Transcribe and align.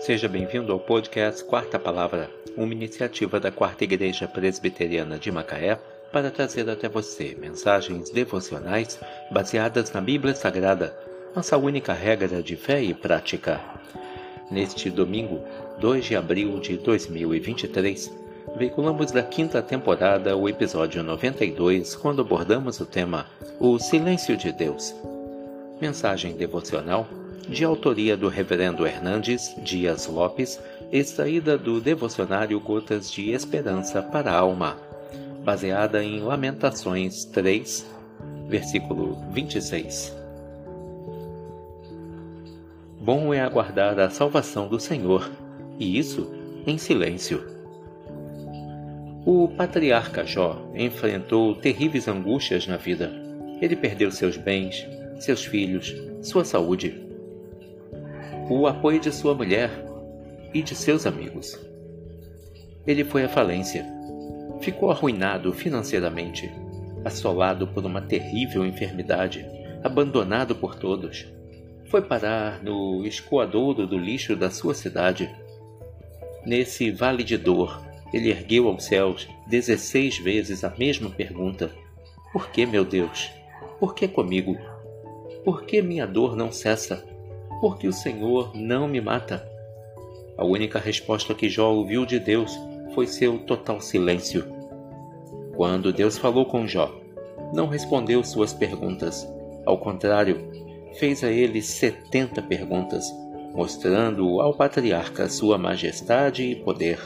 Seja 0.00 0.28
bem-vindo 0.28 0.72
ao 0.72 0.80
podcast 0.80 1.44
Quarta 1.44 1.78
Palavra, 1.78 2.30
uma 2.56 2.72
iniciativa 2.72 3.38
da 3.38 3.52
Quarta 3.52 3.84
Igreja 3.84 4.26
Presbiteriana 4.26 5.18
de 5.18 5.30
Macaé 5.30 5.78
para 6.10 6.30
trazer 6.30 6.68
até 6.70 6.88
você 6.88 7.36
mensagens 7.38 8.08
devocionais 8.08 8.98
baseadas 9.30 9.92
na 9.92 10.00
Bíblia 10.00 10.34
Sagrada, 10.34 10.98
nossa 11.36 11.58
única 11.58 11.92
regra 11.92 12.42
de 12.42 12.56
fé 12.56 12.82
e 12.82 12.94
prática. 12.94 13.60
Neste 14.50 14.88
domingo, 14.88 15.44
2 15.78 16.06
de 16.06 16.16
abril 16.16 16.58
de 16.60 16.78
2023, 16.78 18.10
veiculamos 18.56 19.12
da 19.12 19.22
quinta 19.22 19.60
temporada 19.60 20.34
o 20.34 20.48
episódio 20.48 21.02
92, 21.02 21.94
quando 21.94 22.22
abordamos 22.22 22.80
o 22.80 22.86
tema 22.86 23.26
O 23.60 23.78
Silêncio 23.78 24.34
de 24.34 24.50
Deus. 24.50 24.94
Mensagem 25.78 26.32
devocional 26.32 27.06
de 27.50 27.64
autoria 27.64 28.16
do 28.16 28.28
Reverendo 28.28 28.86
Hernandes 28.86 29.56
Dias 29.60 30.06
Lopes, 30.06 30.60
extraída 30.92 31.58
do 31.58 31.80
devocionário 31.80 32.58
Gotas 32.60 33.10
de 33.10 33.32
Esperança 33.32 34.00
para 34.00 34.30
a 34.30 34.38
Alma, 34.38 34.76
baseada 35.44 36.02
em 36.02 36.20
Lamentações 36.20 37.24
3, 37.24 37.84
versículo 38.46 39.18
26. 39.32 40.16
Bom 43.00 43.34
é 43.34 43.40
aguardar 43.40 43.98
a 43.98 44.10
salvação 44.10 44.68
do 44.68 44.78
Senhor, 44.78 45.28
e 45.76 45.98
isso 45.98 46.32
em 46.64 46.78
silêncio. 46.78 47.44
O 49.26 49.48
patriarca 49.48 50.24
Jó 50.24 50.70
enfrentou 50.72 51.56
terríveis 51.56 52.06
angústias 52.06 52.68
na 52.68 52.76
vida. 52.76 53.10
Ele 53.60 53.74
perdeu 53.74 54.12
seus 54.12 54.36
bens, 54.36 54.86
seus 55.18 55.44
filhos, 55.44 55.94
sua 56.22 56.44
saúde 56.44 57.09
o 58.58 58.66
apoio 58.66 58.98
de 58.98 59.12
sua 59.12 59.32
mulher 59.32 59.70
e 60.52 60.60
de 60.60 60.74
seus 60.74 61.06
amigos. 61.06 61.56
Ele 62.84 63.04
foi 63.04 63.22
à 63.24 63.28
falência. 63.28 63.86
Ficou 64.60 64.90
arruinado 64.90 65.52
financeiramente, 65.52 66.50
assolado 67.04 67.68
por 67.68 67.84
uma 67.84 68.00
terrível 68.02 68.66
enfermidade, 68.66 69.46
abandonado 69.84 70.56
por 70.56 70.74
todos. 70.74 71.26
Foi 71.86 72.02
parar 72.02 72.60
no 72.62 73.06
escoadouro 73.06 73.86
do 73.86 73.96
lixo 73.96 74.34
da 74.34 74.50
sua 74.50 74.74
cidade. 74.74 75.30
Nesse 76.44 76.90
vale 76.90 77.22
de 77.22 77.36
dor, 77.36 77.80
ele 78.12 78.30
ergueu 78.30 78.68
aos 78.68 78.84
céus 78.84 79.28
dezesseis 79.46 80.18
vezes 80.18 80.64
a 80.64 80.74
mesma 80.76 81.08
pergunta: 81.08 81.70
Por 82.32 82.50
que, 82.50 82.66
meu 82.66 82.84
Deus? 82.84 83.30
Por 83.78 83.94
que 83.94 84.08
comigo? 84.08 84.56
Por 85.44 85.62
que 85.64 85.80
minha 85.80 86.06
dor 86.06 86.36
não 86.36 86.50
cessa? 86.50 87.08
Porque 87.60 87.86
o 87.86 87.92
Senhor 87.92 88.52
não 88.54 88.88
me 88.88 89.00
mata? 89.00 89.46
A 90.36 90.44
única 90.44 90.78
resposta 90.78 91.34
que 91.34 91.48
Jó 91.48 91.70
ouviu 91.70 92.06
de 92.06 92.18
Deus 92.18 92.58
foi 92.94 93.06
seu 93.06 93.38
total 93.40 93.80
silêncio. 93.80 94.44
Quando 95.54 95.92
Deus 95.92 96.16
falou 96.16 96.46
com 96.46 96.66
Jó, 96.66 96.90
não 97.52 97.66
respondeu 97.66 98.24
suas 98.24 98.52
perguntas. 98.52 99.28
Ao 99.66 99.76
contrário, 99.76 100.50
fez 100.98 101.22
a 101.22 101.30
ele 101.30 101.60
setenta 101.60 102.40
perguntas, 102.40 103.04
mostrando 103.54 104.40
ao 104.40 104.54
patriarca 104.54 105.28
sua 105.28 105.58
majestade 105.58 106.42
e 106.44 106.56
poder. 106.56 106.98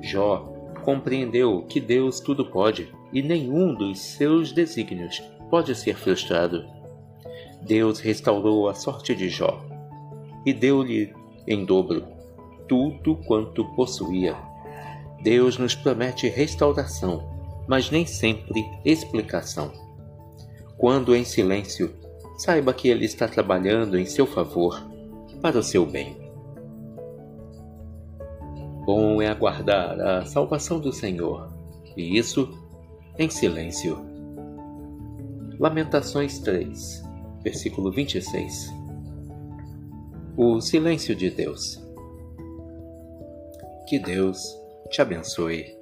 Jó 0.00 0.52
compreendeu 0.84 1.64
que 1.68 1.80
Deus 1.80 2.20
tudo 2.20 2.46
pode 2.46 2.88
e 3.12 3.20
nenhum 3.22 3.74
dos 3.74 3.98
seus 3.98 4.52
desígnios 4.52 5.20
pode 5.50 5.74
ser 5.74 5.96
frustrado. 5.96 6.77
Deus 7.62 8.00
restaurou 8.00 8.68
a 8.68 8.74
sorte 8.74 9.14
de 9.14 9.28
Jó 9.28 9.64
e 10.46 10.52
deu-lhe 10.52 11.14
em 11.46 11.64
dobro 11.64 12.04
tudo 12.68 13.16
quanto 13.16 13.64
possuía. 13.74 14.36
Deus 15.22 15.58
nos 15.58 15.74
promete 15.74 16.28
restauração, 16.28 17.22
mas 17.66 17.90
nem 17.90 18.06
sempre 18.06 18.64
explicação. 18.84 19.72
Quando 20.76 21.16
em 21.16 21.24
silêncio, 21.24 21.92
saiba 22.36 22.72
que 22.72 22.88
Ele 22.88 23.04
está 23.04 23.26
trabalhando 23.26 23.98
em 23.98 24.06
seu 24.06 24.26
favor, 24.26 24.80
para 25.42 25.58
o 25.58 25.62
seu 25.62 25.84
bem. 25.84 26.16
Bom 28.84 29.20
é 29.20 29.28
aguardar 29.28 30.00
a 30.00 30.24
salvação 30.24 30.78
do 30.78 30.92
Senhor, 30.92 31.52
e 31.96 32.16
isso 32.16 32.48
em 33.18 33.28
silêncio. 33.28 33.98
Lamentações 35.58 36.38
3 36.38 37.07
versículo 37.48 37.90
26. 37.90 38.70
O 40.36 40.60
silêncio 40.60 41.16
de 41.16 41.30
Deus. 41.30 41.82
Que 43.88 43.98
Deus 43.98 44.38
te 44.90 45.00
abençoe. 45.00 45.77